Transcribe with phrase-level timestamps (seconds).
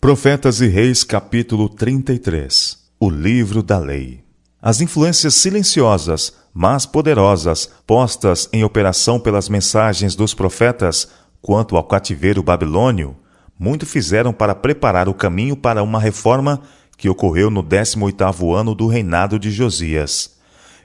[0.00, 4.24] Profetas e Reis, capítulo 33 O livro da lei.
[4.60, 11.06] As influências silenciosas, mas poderosas, postas em operação pelas mensagens dos profetas
[11.42, 13.14] quanto ao cativeiro babilônio,
[13.58, 16.62] muito fizeram para preparar o caminho para uma reforma
[16.96, 20.34] que ocorreu no 18º ano do reinado de Josias.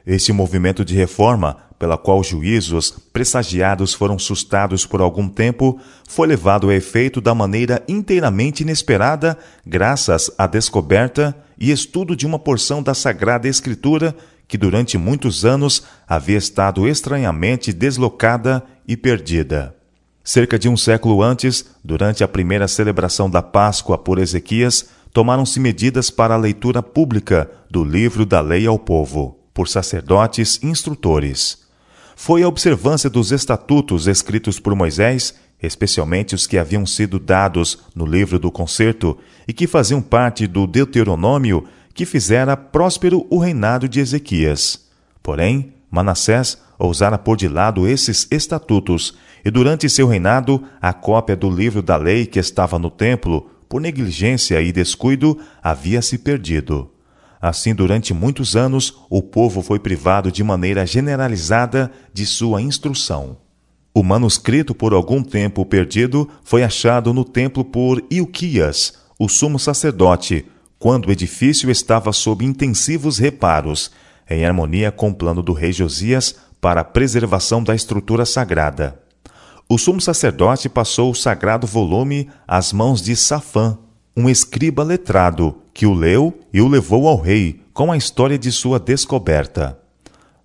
[0.05, 5.79] Este movimento de reforma pela qual juízos pressagiados foram sustados por algum tempo,
[6.09, 12.39] foi levado a efeito da maneira inteiramente inesperada, graças à descoberta e estudo de uma
[12.39, 14.15] porção da Sagrada Escritura
[14.47, 19.75] que durante muitos anos havia estado estranhamente deslocada e perdida.
[20.23, 26.09] Cerca de um século antes, durante a primeira celebração da Páscoa por Ezequias, tomaram-se medidas
[26.09, 31.63] para a leitura pública do livro da lei ao povo, por sacerdotes instrutores
[32.15, 38.05] foi a observância dos estatutos escritos por Moisés, especialmente os que haviam sido dados no
[38.05, 43.99] livro do concerto e que faziam parte do Deuteronômio, que fizera próspero o reinado de
[43.99, 44.85] Ezequias.
[45.21, 51.49] Porém, Manassés ousara pôr de lado esses estatutos, e durante seu reinado, a cópia do
[51.49, 56.89] livro da lei que estava no templo, por negligência e descuido, havia se perdido.
[57.47, 63.37] Assim, durante muitos anos, o povo foi privado de maneira generalizada de sua instrução.
[63.93, 70.43] O manuscrito, por algum tempo perdido, foi achado no templo por Ilquias, o sumo sacerdote,
[70.79, 73.91] quando o edifício estava sob intensivos reparos,
[74.27, 78.99] em harmonia com o plano do rei Josias para a preservação da estrutura sagrada.
[79.69, 83.77] O sumo sacerdote passou o sagrado volume às mãos de Safã,
[84.15, 88.51] um escriba letrado, que o leu e o levou ao rei com a história de
[88.51, 89.77] sua descoberta.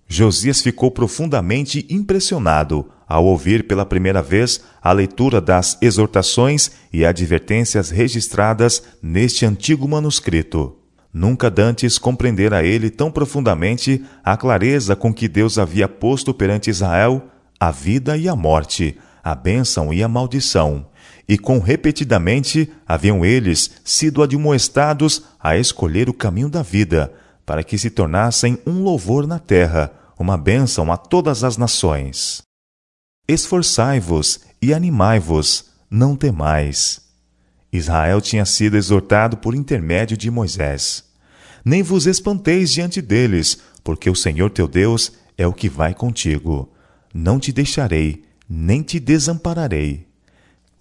[0.07, 7.89] Josias ficou profundamente impressionado ao ouvir pela primeira vez a leitura das exortações e advertências
[7.89, 10.77] registradas neste antigo manuscrito.
[11.13, 17.21] Nunca dantes compreendera ele tão profundamente a clareza com que Deus havia posto perante Israel
[17.59, 20.85] a vida e a morte, a bênção e a maldição,
[21.27, 27.13] e com repetidamente haviam eles sido admoestados a escolher o caminho da vida,
[27.45, 32.41] para que se tornassem um louvor na terra, uma bênção a todas as nações.
[33.27, 37.01] Esforçai-vos e animai-vos, não temais.
[37.71, 41.05] Israel tinha sido exortado por intermédio de Moisés.
[41.63, 46.71] Nem vos espanteis diante deles, porque o Senhor teu Deus é o que vai contigo.
[47.13, 50.10] Não te deixarei, nem te desampararei.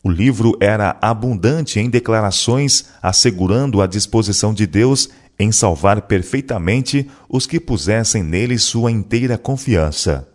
[0.03, 7.47] O livro era abundante em declarações assegurando a disposição de Deus em salvar perfeitamente os
[7.47, 10.27] que pusessem nele sua inteira confiança.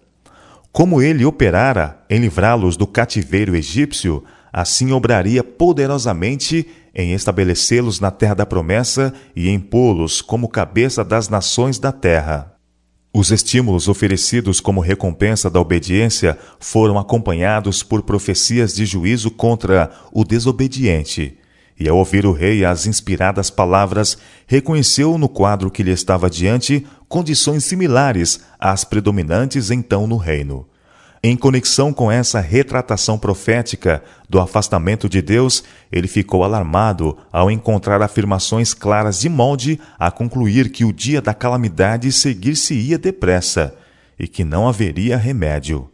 [0.72, 8.36] Como ele operara em livrá-los do cativeiro egípcio, assim obraria poderosamente em estabelecê-los na terra
[8.36, 12.55] da promessa e em pô-los como cabeça das nações da terra.
[13.18, 20.26] Os estímulos oferecidos como recompensa da obediência foram acompanhados por profecias de juízo contra o
[20.26, 21.38] desobediente.
[21.80, 26.86] E ao ouvir o rei as inspiradas palavras, reconheceu no quadro que lhe estava diante
[27.08, 30.68] condições similares às predominantes então no reino.
[31.28, 38.00] Em conexão com essa retratação profética do afastamento de Deus, ele ficou alarmado ao encontrar
[38.00, 43.74] afirmações claras de molde a concluir que o dia da calamidade seguir-se-ia depressa
[44.20, 45.90] e que não haveria remédio.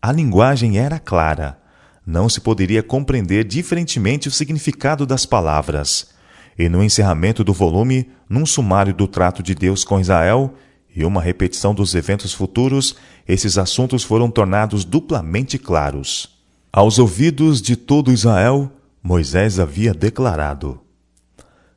[0.00, 1.58] A linguagem era clara.
[2.06, 6.14] Não se poderia compreender diferentemente o significado das palavras.
[6.58, 10.54] E no encerramento do volume, num sumário do trato de Deus com Israel,
[10.94, 16.38] e uma repetição dos eventos futuros, esses assuntos foram tornados duplamente claros.
[16.72, 18.70] Aos ouvidos de todo Israel,
[19.02, 20.80] Moisés havia declarado: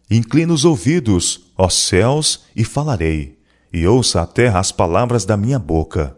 [0.10, 3.40] Inclina os ouvidos, ó céus, e falarei,
[3.72, 6.16] e ouça a terra as palavras da minha boca.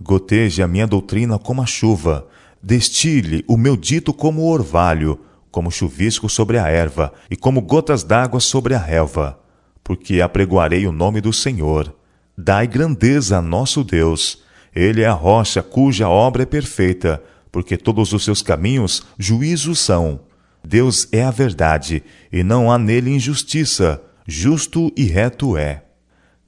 [0.00, 2.26] Goteje a minha doutrina como a chuva,
[2.62, 5.18] destile o meu dito como o orvalho,
[5.50, 9.38] como chuvisco sobre a erva, e como gotas d'água sobre a relva,
[9.82, 11.94] porque apregoarei o nome do Senhor
[12.36, 14.42] Dai grandeza a nosso Deus.
[14.74, 17.22] Ele é a rocha cuja obra é perfeita,
[17.52, 20.20] porque todos os seus caminhos juízos são.
[20.66, 22.02] Deus é a verdade,
[22.32, 24.02] e não há nele injustiça.
[24.26, 25.84] Justo e reto é.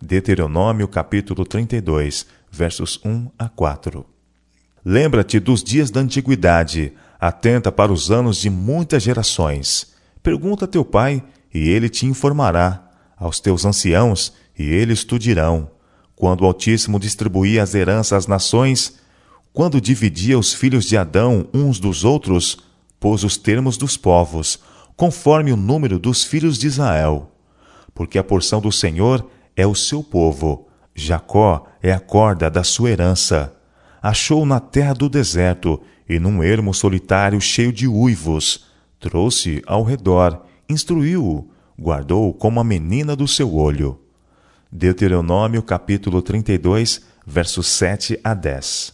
[0.02, 4.04] Deuteronômio capítulo 32, versos 1 a 4.
[4.84, 9.94] Lembra-te dos dias da antiguidade, atenta para os anos de muitas gerações.
[10.20, 11.22] Pergunta a teu pai,
[11.54, 15.75] e ele te informará, aos teus anciãos, e eles te dirão
[16.16, 18.98] quando o Altíssimo distribuía as heranças às nações,
[19.52, 22.58] quando dividia os filhos de Adão uns dos outros,
[22.98, 24.58] pôs os termos dos povos,
[24.96, 27.30] conforme o número dos filhos de Israel.
[27.94, 29.24] Porque a porção do Senhor
[29.54, 33.54] é o seu povo, Jacó é a corda da sua herança.
[34.02, 38.66] Achou na terra do deserto e num ermo solitário cheio de uivos.
[38.98, 44.00] Trouxe ao redor, instruiu-o, guardou como a menina do seu olho.
[44.76, 48.93] Deuteronômio capítulo 32, versos 7 a 10.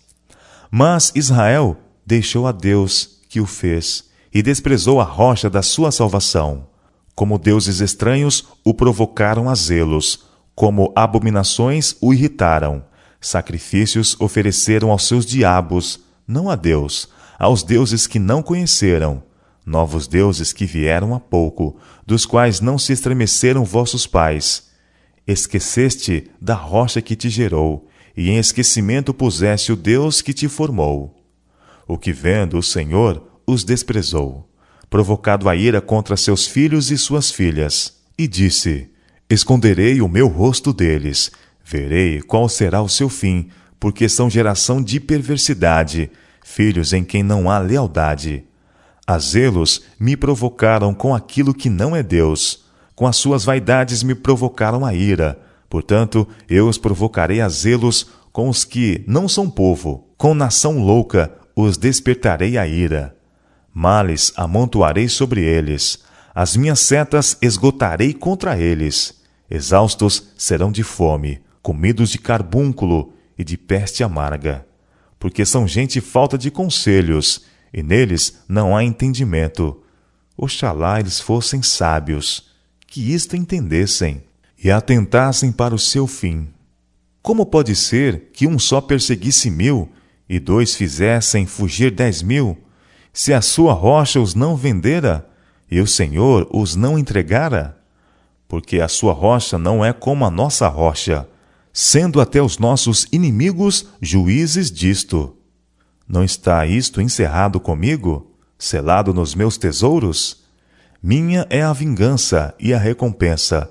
[0.70, 1.76] Mas Israel
[2.06, 6.68] deixou a Deus que o fez e desprezou a rocha da sua salvação.
[7.16, 10.24] Como deuses estranhos o provocaram a zelos,
[10.54, 12.84] como abominações o irritaram.
[13.20, 19.20] Sacrifícios ofereceram aos seus diabos, não a Deus, aos deuses que não conheceram.
[19.66, 21.76] Novos deuses que vieram há pouco,
[22.06, 24.70] dos quais não se estremeceram vossos pais.
[25.26, 31.16] Esqueceste da rocha que te gerou, e em esquecimento puseste o Deus que te formou.
[31.86, 34.48] O que vendo o Senhor os desprezou,
[34.90, 38.90] provocado a ira contra seus filhos e suas filhas, e disse:
[39.28, 41.30] Esconderei o meu rosto deles,
[41.64, 43.48] verei qual será o seu fim,
[43.78, 46.10] porque são geração de perversidade,
[46.44, 48.44] filhos em quem não há lealdade.
[49.06, 52.61] A zelos me provocaram com aquilo que não é Deus,
[52.94, 55.40] com as suas vaidades me provocaram a ira.
[55.68, 61.32] Portanto, eu os provocarei a zelos com os que não são povo, com nação louca
[61.56, 63.16] os despertarei a ira.
[63.72, 65.98] Males amontoarei sobre eles,
[66.34, 69.22] as minhas setas esgotarei contra eles
[69.54, 74.66] Exaustos serão de fome, comidos de carbúnculo e de peste amarga,
[75.18, 79.82] porque são gente falta de conselhos, e neles não há entendimento.
[80.38, 82.50] Oxalá eles fossem sábios,
[82.92, 84.22] que isto entendessem,
[84.62, 86.48] e atentassem para o seu fim.
[87.22, 89.88] Como pode ser que um só perseguisse mil,
[90.28, 92.58] e dois fizessem fugir dez mil,
[93.10, 95.26] se a sua rocha os não vendera,
[95.70, 97.82] e o Senhor os não entregara?
[98.52, 101.26] porque a sua rocha não é como a nossa rocha,
[101.72, 105.34] sendo até os nossos inimigos juízes disto.
[106.06, 110.41] Não está isto encerrado comigo, selado nos meus tesouros?
[111.02, 113.70] Minha é a vingança e a recompensa,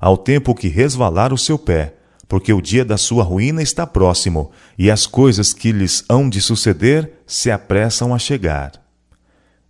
[0.00, 1.94] ao tempo que resvalar o seu pé,
[2.28, 6.40] porque o dia da sua ruína está próximo, e as coisas que lhes hão de
[6.40, 8.72] suceder se apressam a chegar.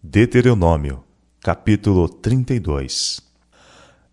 [0.02, 1.04] Deuteronômio,
[1.40, 3.26] capítulo 32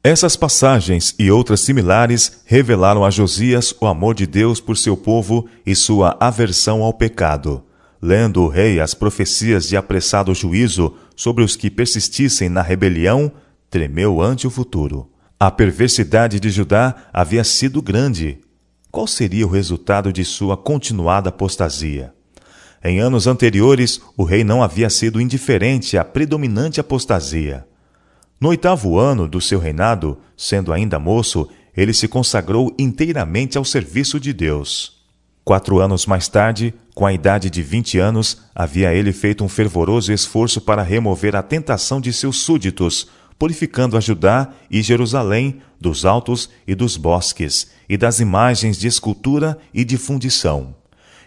[0.05, 5.47] essas passagens e outras similares revelaram a Josias o amor de Deus por seu povo
[5.65, 7.63] e sua aversão ao pecado.
[8.05, 13.31] Lendo o rei as profecias de apressado juízo sobre os que persistissem na rebelião,
[13.69, 15.09] tremeu ante o futuro.
[15.39, 18.39] A perversidade de Judá havia sido grande.
[18.91, 22.13] Qual seria o resultado de sua continuada apostasia?
[22.83, 27.65] Em anos anteriores, o rei não havia sido indiferente à predominante apostasia.
[28.37, 34.19] No oitavo ano do seu reinado, sendo ainda moço, ele se consagrou inteiramente ao serviço
[34.19, 34.92] de Deus.
[35.43, 40.13] Quatro anos mais tarde, com a idade de vinte anos, havia ele feito um fervoroso
[40.13, 46.49] esforço para remover a tentação de seus súditos, purificando a Judá e Jerusalém dos altos
[46.65, 50.73] e dos bosques, e das imagens de escultura e de fundição.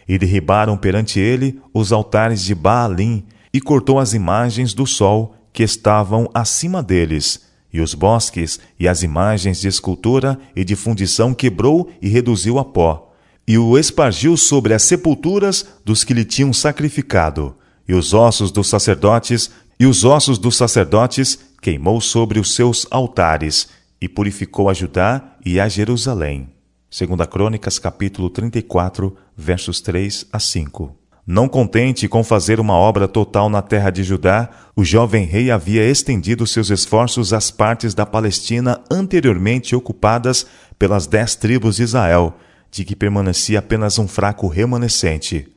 [0.09, 3.23] E derribaram perante ele os altares de Baalim,
[3.53, 9.03] e cortou as imagens do sol, que estavam acima deles, e os bosques e as
[9.03, 13.06] imagens de escultura e de fundição quebrou e reduziu a pó,
[13.47, 18.69] e o espargiu sobre as sepulturas dos que lhe tinham sacrificado, e os ossos dos
[18.69, 23.69] sacerdotes e os ossos dos sacerdotes queimou sobre os seus altares,
[24.01, 26.49] e purificou a Judá e a Jerusalém.
[26.91, 30.97] Segunda Crônicas, capítulo 34, versos 3 a 5.
[31.27, 35.83] Não contente com fazer uma obra total na terra de Judá, o jovem rei havia
[35.83, 40.47] estendido seus esforços às partes da Palestina anteriormente ocupadas
[40.79, 42.35] pelas dez tribos de Israel,
[42.77, 45.49] de que permanecia apenas um fraco remanescente.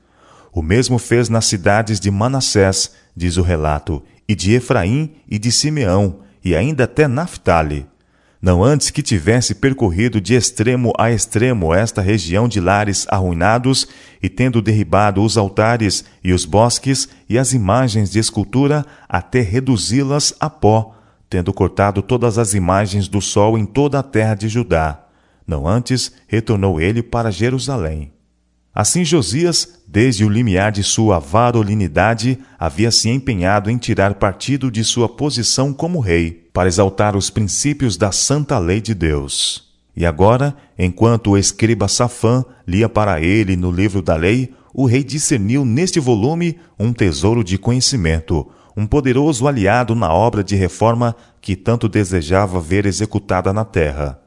[0.51, 5.51] O mesmo fez nas cidades de Manassés, diz o relato, e de Efraim e de
[5.51, 7.85] Simeão, e ainda até Naphtali
[8.41, 13.85] não antes que tivesse percorrido de extremo a extremo esta região de lares arruinados,
[14.23, 20.33] e tendo derribado os altares e os bosques e as imagens de escultura, até reduzi-las
[20.39, 20.95] a pó,
[21.29, 25.08] tendo cortado todas as imagens do sol em toda a terra de Judá.
[25.49, 28.11] Não antes retornou ele para Jerusalém.
[28.71, 34.83] Assim Josias, desde o limiar de sua varolinidade, havia se empenhado em tirar partido de
[34.83, 39.73] sua posição como rei, para exaltar os princípios da santa lei de Deus.
[39.95, 45.03] E agora, enquanto o escriba Safã lia para ele no livro da lei, o rei
[45.03, 51.55] discerniu neste volume um tesouro de conhecimento, um poderoso aliado na obra de reforma que
[51.55, 54.21] tanto desejava ver executada na terra.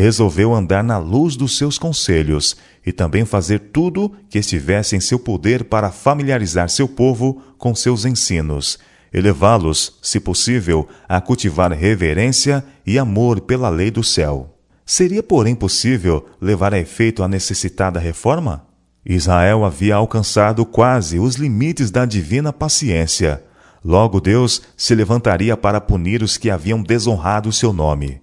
[0.00, 5.18] Resolveu andar na luz dos seus conselhos e também fazer tudo que estivesse em seu
[5.18, 8.78] poder para familiarizar seu povo com seus ensinos,
[9.12, 14.56] e levá-los, se possível, a cultivar reverência e amor pela lei do céu.
[14.86, 18.66] Seria, porém, possível levar a efeito a necessitada reforma?
[19.04, 23.44] Israel havia alcançado quase os limites da divina paciência.
[23.84, 28.22] Logo Deus se levantaria para punir os que haviam desonrado seu nome.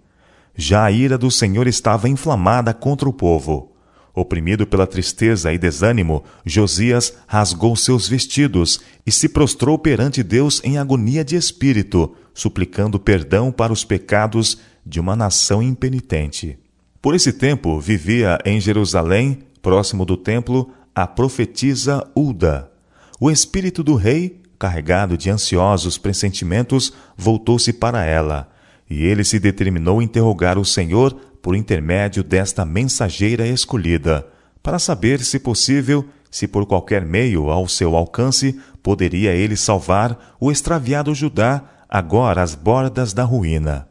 [0.58, 3.72] Já a ira do Senhor estava inflamada contra o povo.
[4.14, 10.80] Oprimido pela tristeza e desânimo, Josias rasgou seus vestidos e se prostrou perante Deus em
[10.80, 16.58] agonia de espírito, suplicando perdão para os pecados de uma nação impenitente.
[17.00, 22.72] Por esse tempo vivia em Jerusalém, próximo do templo, a profetisa Uda.
[23.20, 28.50] O espírito do rei, carregado de ansiosos pressentimentos, voltou-se para ela,
[28.90, 34.28] e ele se determinou interrogar o Senhor por intermédio desta mensageira escolhida,
[34.62, 40.52] para saber, se possível, se por qualquer meio ao seu alcance poderia ele salvar o
[40.52, 43.88] extraviado Judá, agora às bordas da ruína.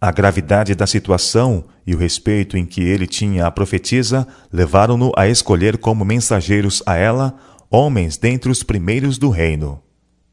[0.00, 5.28] A gravidade da situação e o respeito em que ele tinha a profetisa levaram-no a
[5.28, 7.34] escolher como mensageiros a ela
[7.70, 9.82] homens dentre os primeiros do reino.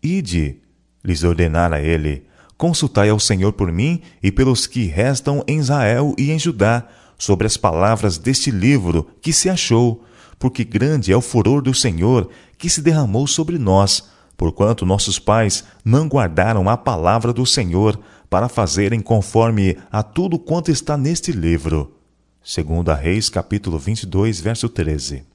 [0.02, 0.62] Ide,
[1.04, 2.26] lhes ordenara ele,
[2.64, 7.46] consultai ao Senhor por mim e pelos que restam em Israel e em Judá, sobre
[7.46, 10.06] as palavras deste livro que se achou,
[10.40, 15.66] porque grande é o furor do Senhor que se derramou sobre nós, porquanto nossos pais
[15.84, 21.98] não guardaram a palavra do Senhor para fazerem conforme a tudo quanto está neste livro.
[22.42, 25.26] Segundo Reis, capítulo 22, verso 13.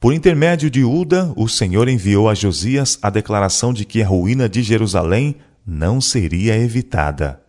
[0.00, 4.48] Por intermédio de Uda, o Senhor enviou a Josias a declaração de que a ruína
[4.48, 7.40] de Jerusalém não seria evitada.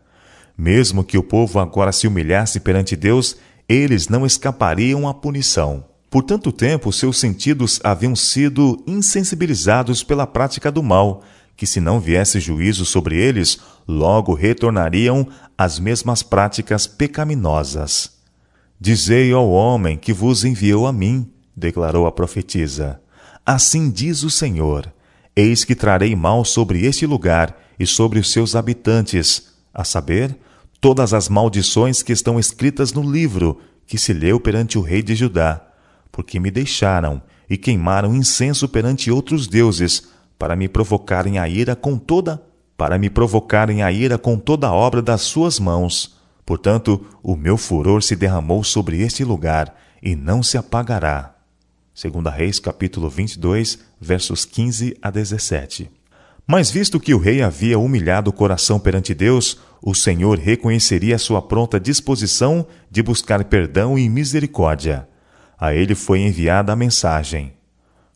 [0.58, 3.36] Mesmo que o povo agora se humilhasse perante Deus,
[3.68, 5.84] eles não escapariam à punição.
[6.10, 11.24] Por tanto tempo, seus sentidos haviam sido insensibilizados pela prática do mal,
[11.58, 18.12] que se não viesse juízo sobre eles, logo retornariam às mesmas práticas pecaminosas.
[18.80, 23.02] Dizei ao homem que vos enviou a mim, declarou a profetisa.
[23.46, 24.92] Assim diz o Senhor:
[25.36, 30.38] Eis que trarei mal sobre este lugar e sobre os seus habitantes, a saber,
[30.80, 35.16] todas as maldições que estão escritas no livro que se leu perante o rei de
[35.16, 35.66] Judá
[36.16, 40.08] porque me deixaram e queimaram incenso perante outros deuses,
[40.40, 42.42] para me provocarem a ira com toda
[42.78, 46.18] para me provocarem a ira com toda a obra das suas mãos.
[46.46, 51.36] Portanto, o meu furor se derramou sobre este lugar e não se apagará.
[51.94, 55.90] Segunda Reis, capítulo 22, versos 15 a 17.
[56.48, 61.42] Mas visto que o rei havia humilhado o coração perante Deus, o Senhor reconheceria sua
[61.42, 65.08] pronta disposição de buscar perdão e misericórdia.
[65.60, 67.54] A ele foi enviada a mensagem: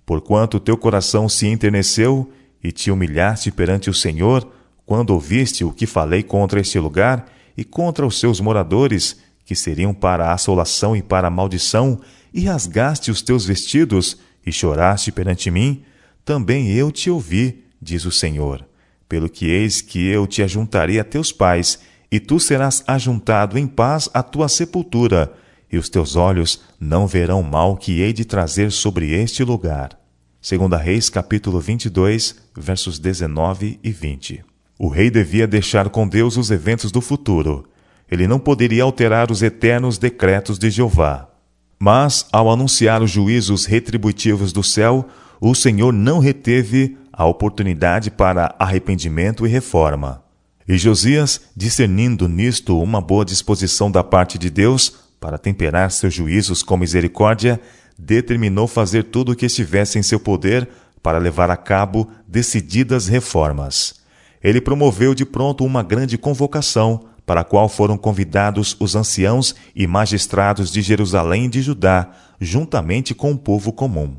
[0.05, 2.31] Porquanto teu coração se enterneceu
[2.63, 4.47] e te humilhaste perante o Senhor,
[4.85, 7.25] quando ouviste o que falei contra este lugar
[7.57, 11.99] e contra os seus moradores, que seriam para a assolação e para a maldição,
[12.31, 15.83] e rasgaste os teus vestidos e choraste perante mim,
[16.23, 18.65] também eu te ouvi, diz o Senhor.
[19.07, 21.79] Pelo que eis que eu te ajuntarei a teus pais,
[22.11, 25.31] e tu serás ajuntado em paz à tua sepultura,
[25.71, 29.97] e os teus olhos não verão mal que hei de trazer sobre este lugar.
[30.41, 34.43] Segunda Reis, capítulo 22, versos 19 e 20.
[34.79, 37.67] O rei devia deixar com Deus os eventos do futuro.
[38.09, 41.29] Ele não poderia alterar os eternos decretos de Jeová.
[41.77, 45.07] Mas, ao anunciar os juízos retributivos do céu,
[45.39, 50.23] o Senhor não reteve a oportunidade para arrependimento e reforma.
[50.65, 56.63] E Josias, discernindo nisto uma boa disposição da parte de Deus, para temperar seus juízos
[56.63, 57.59] com misericórdia,
[57.97, 60.69] determinou fazer tudo o que estivesse em seu poder
[61.03, 63.95] para levar a cabo decididas reformas.
[64.41, 69.85] Ele promoveu de pronto uma grande convocação, para a qual foram convidados os anciãos e
[69.85, 74.15] magistrados de Jerusalém e de Judá, juntamente com o povo comum.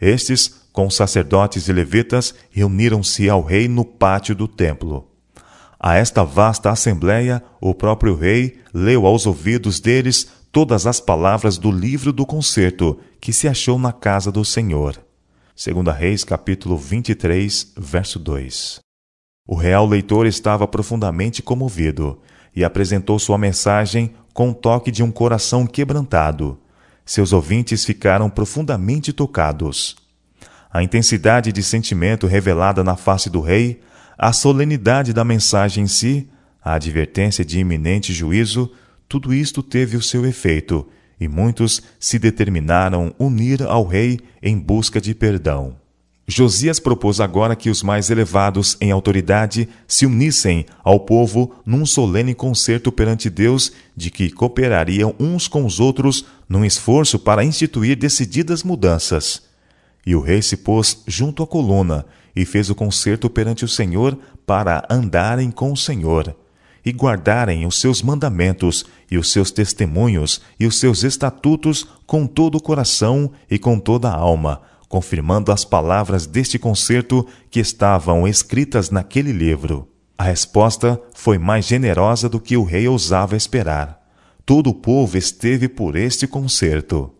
[0.00, 5.08] Estes, com sacerdotes e levitas, reuniram-se ao rei no pátio do templo.
[5.78, 11.70] A esta vasta assembleia, o próprio rei leu aos ouvidos deles todas as palavras do
[11.70, 15.00] livro do concerto que se achou na casa do Senhor.
[15.54, 18.80] Segunda Reis, capítulo 23, verso 2.
[19.46, 22.20] O real leitor estava profundamente comovido
[22.52, 26.58] e apresentou sua mensagem com o toque de um coração quebrantado.
[27.06, 30.02] Seus ouvintes ficaram profundamente tocados.
[30.74, 33.80] A intensidade de sentimento revelada na face do rei
[34.18, 36.28] a solenidade da mensagem em si,
[36.60, 38.72] a advertência de iminente juízo,
[39.08, 40.84] tudo isto teve o seu efeito,
[41.20, 45.76] e muitos se determinaram unir ao rei em busca de perdão.
[46.26, 52.34] Josias propôs agora que os mais elevados em autoridade se unissem ao povo num solene
[52.34, 58.64] concerto perante Deus de que cooperariam uns com os outros num esforço para instituir decididas
[58.64, 59.53] mudanças.
[60.06, 64.18] E o rei se pôs junto à coluna e fez o concerto perante o Senhor
[64.46, 66.36] para andarem com o Senhor
[66.84, 72.56] e guardarem os seus mandamentos e os seus testemunhos e os seus estatutos com todo
[72.56, 78.90] o coração e com toda a alma, confirmando as palavras deste concerto que estavam escritas
[78.90, 79.88] naquele livro.
[80.16, 84.00] A resposta foi mais generosa do que o rei ousava esperar.
[84.44, 87.10] Todo o povo esteve por este concerto.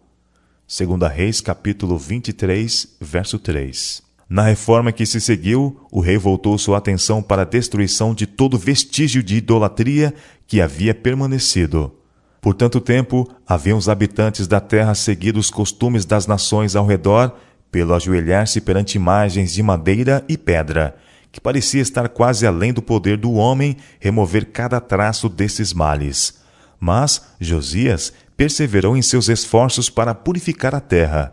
[0.67, 4.03] Segunda Reis, capítulo 23, verso 3.
[4.27, 8.57] Na reforma que se seguiu, o rei voltou sua atenção para a destruição de todo
[8.57, 10.15] vestígio de idolatria
[10.47, 11.95] que havia permanecido.
[12.41, 17.37] Por tanto tempo, haviam os habitantes da terra seguido os costumes das nações ao redor,
[17.71, 20.97] pelo ajoelhar-se perante imagens de madeira e pedra,
[21.31, 26.43] que parecia estar quase além do poder do homem remover cada traço desses males.
[26.81, 31.33] Mas Josias perseverou em seus esforços para purificar a terra.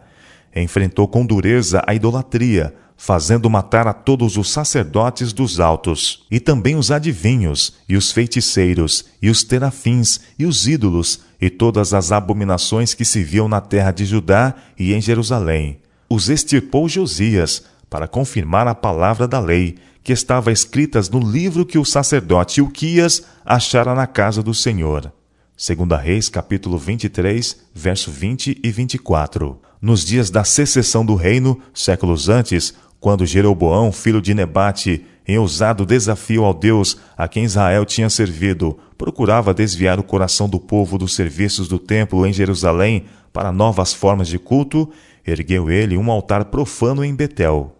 [0.55, 6.75] Enfrentou com dureza a idolatria, fazendo matar a todos os sacerdotes dos altos, e também
[6.75, 12.93] os adivinhos, e os feiticeiros, e os terafins, e os ídolos, e todas as abominações
[12.93, 15.79] que se viam na terra de Judá e em Jerusalém.
[16.07, 21.79] Os extirpou Josias, para confirmar a palavra da lei, que estava escritas no livro que
[21.79, 25.11] o sacerdote Uquias achara na casa do Senhor.
[25.61, 29.61] Segunda Reis, capítulo 23, verso 20 e 24.
[29.79, 35.85] Nos dias da secessão do reino, séculos antes, quando Jeroboão, filho de Nebate, em ousado
[35.85, 41.13] desafio ao Deus a quem Israel tinha servido, procurava desviar o coração do povo dos
[41.13, 44.89] serviços do templo em Jerusalém para novas formas de culto,
[45.23, 47.77] ergueu ele um altar profano em Betel.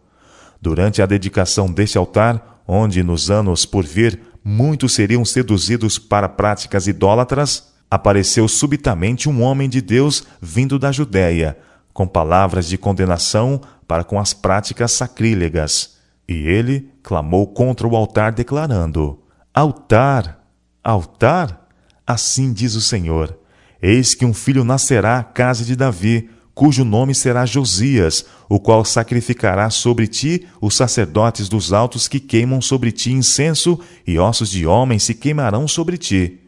[0.61, 6.85] Durante a dedicação deste altar, onde nos anos por vir muitos seriam seduzidos para práticas
[6.85, 11.57] idólatras, apareceu subitamente um homem de Deus vindo da Judéia,
[11.93, 15.97] com palavras de condenação para com as práticas sacrílegas.
[16.25, 19.19] E ele clamou contra o altar, declarando:
[19.53, 20.39] Altar,
[20.81, 21.67] altar,
[22.07, 23.37] assim diz o Senhor:
[23.81, 28.85] Eis que um filho nascerá à casa de Davi, cujo nome será Josias, o qual
[28.85, 33.77] sacrificará sobre ti os sacerdotes dos altos que queimam sobre ti incenso,
[34.07, 36.40] e ossos de homens se queimarão sobre ti.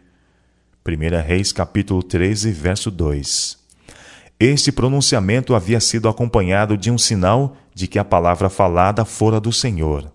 [0.86, 3.58] 1 Reis capítulo 13, verso 2.
[4.38, 9.54] Este pronunciamento havia sido acompanhado de um sinal de que a palavra falada fora do
[9.54, 10.12] Senhor.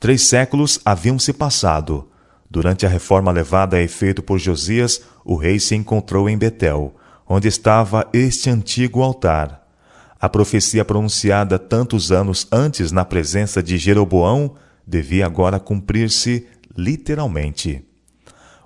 [0.00, 2.08] Três séculos haviam se passado.
[2.50, 7.46] Durante a reforma levada a efeito por Josias, o rei se encontrou em Betel, onde
[7.46, 9.64] estava este antigo altar.
[10.20, 17.93] A profecia pronunciada tantos anos antes na presença de Jeroboão devia agora cumprir-se literalmente.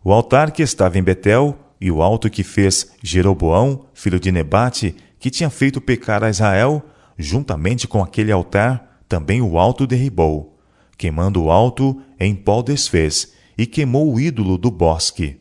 [0.05, 4.95] O altar que estava em Betel e o alto que fez Jeroboão, filho de Nebate,
[5.19, 6.83] que tinha feito pecar a Israel,
[7.17, 10.57] juntamente com aquele altar, também o alto derribou.
[10.97, 15.41] Queimando o alto, em pó desfez, e queimou o ídolo do bosque.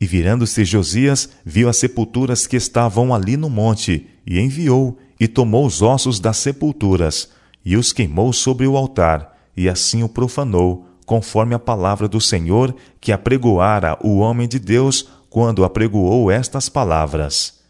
[0.00, 5.66] E virando-se Josias, viu as sepulturas que estavam ali no monte, e enviou, e tomou
[5.66, 7.30] os ossos das sepulturas,
[7.64, 12.76] e os queimou sobre o altar, e assim o profanou, conforme a palavra do Senhor
[13.00, 17.60] que apregoara o homem de Deus quando apregoou estas palavras.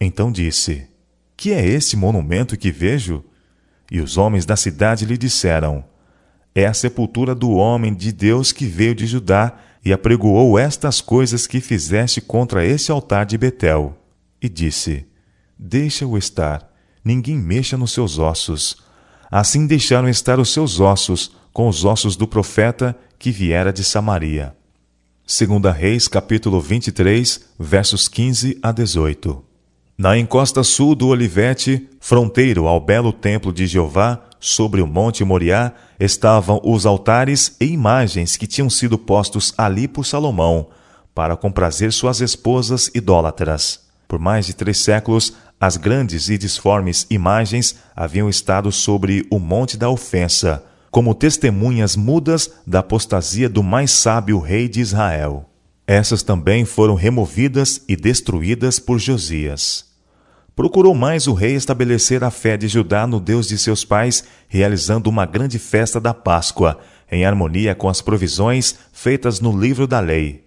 [0.00, 0.88] Então disse:
[1.36, 3.22] Que é esse monumento que vejo?
[3.92, 5.84] E os homens da cidade lhe disseram:
[6.52, 11.46] É a sepultura do homem de Deus que veio de Judá e apregoou estas coisas
[11.46, 13.96] que fizeste contra esse altar de Betel.
[14.42, 15.06] E disse:
[15.56, 16.68] Deixa-o estar,
[17.04, 18.82] ninguém mexa nos seus ossos.
[19.30, 24.54] Assim deixaram estar os seus ossos com os ossos do profeta que viera de Samaria.
[25.26, 29.44] Segunda Reis, capítulo 23, versos 15 a 18.
[29.96, 35.72] Na encosta sul do Olivete, fronteiro ao belo templo de Jeová, sobre o monte Moriá,
[36.00, 40.68] estavam os altares e imagens que tinham sido postos ali por Salomão,
[41.14, 43.80] para comprazer suas esposas idólatras.
[44.08, 49.76] Por mais de três séculos, as grandes e disformes imagens haviam estado sobre o monte
[49.76, 55.48] da ofensa, como testemunhas mudas da apostasia do mais sábio rei de Israel.
[55.86, 59.84] Essas também foram removidas e destruídas por Josias.
[60.54, 65.08] Procurou mais o rei estabelecer a fé de Judá no Deus de seus pais, realizando
[65.08, 66.78] uma grande festa da Páscoa,
[67.10, 70.44] em harmonia com as provisões feitas no livro da lei.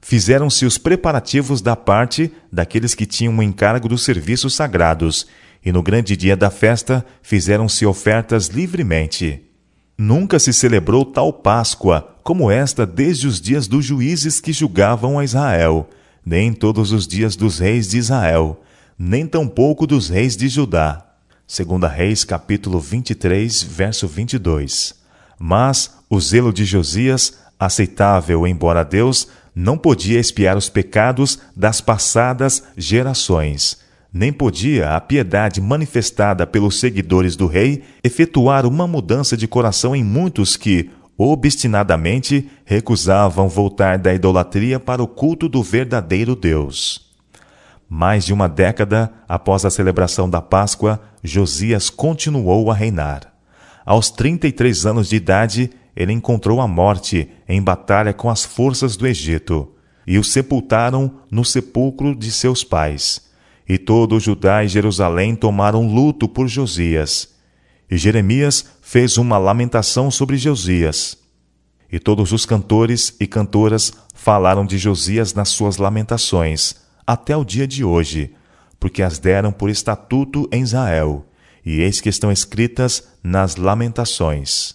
[0.00, 5.26] Fizeram-se os preparativos da parte daqueles que tinham o encargo dos serviços sagrados,
[5.64, 9.51] e no grande dia da festa fizeram-se ofertas livremente.
[9.96, 15.24] Nunca se celebrou tal Páscoa como esta desde os dias dos juízes que julgavam a
[15.24, 15.88] Israel,
[16.24, 18.62] nem todos os dias dos reis de Israel,
[18.98, 21.06] nem tampouco dos reis de Judá.
[21.46, 24.94] Segunda Reis, capítulo 23, verso 22.
[25.38, 32.62] Mas o zelo de Josias, aceitável embora Deus, não podia expiar os pecados das passadas
[32.76, 33.78] gerações,
[34.12, 40.04] nem podia a piedade manifestada pelos seguidores do rei efetuar uma mudança de coração em
[40.04, 47.10] muitos que, obstinadamente, recusavam voltar da idolatria para o culto do verdadeiro Deus.
[47.88, 53.32] Mais de uma década após a celebração da Páscoa, Josias continuou a reinar.
[53.84, 59.06] Aos 33 anos de idade, ele encontrou a morte em batalha com as forças do
[59.06, 59.72] Egito,
[60.06, 63.31] e o sepultaram no sepulcro de seus pais.
[63.68, 67.34] E todo Judá e Jerusalém tomaram luto por Josias.
[67.90, 71.18] E Jeremias fez uma lamentação sobre Josias.
[71.90, 77.66] E todos os cantores e cantoras falaram de Josias nas suas lamentações, até o dia
[77.66, 78.34] de hoje,
[78.80, 81.26] porque as deram por estatuto em Israel,
[81.64, 84.74] e eis que estão escritas nas Lamentações.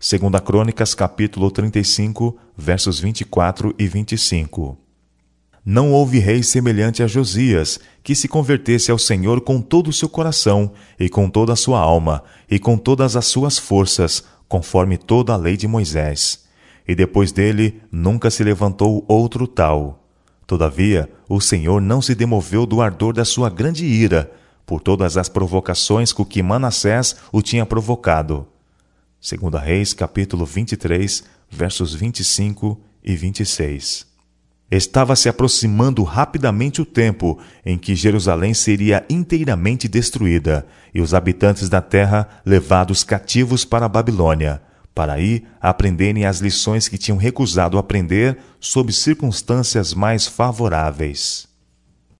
[0.00, 4.87] Segunda Crônicas, capítulo 35, versos 24 e 25.
[5.70, 10.08] Não houve rei semelhante a Josias, que se convertesse ao Senhor com todo o seu
[10.08, 15.34] coração, e com toda a sua alma, e com todas as suas forças, conforme toda
[15.34, 16.46] a lei de Moisés.
[16.88, 20.02] E depois dele nunca se levantou outro tal.
[20.46, 24.32] Todavia, o Senhor não se demoveu do ardor da sua grande ira,
[24.64, 28.48] por todas as provocações com que Manassés o tinha provocado.
[29.20, 34.07] Segunda Reis, capítulo 23, versos 25 e 26.
[34.70, 41.70] Estava se aproximando rapidamente o tempo em que Jerusalém seria inteiramente destruída e os habitantes
[41.70, 44.60] da terra levados cativos para a Babilônia,
[44.94, 51.47] para aí aprenderem as lições que tinham recusado aprender sob circunstâncias mais favoráveis.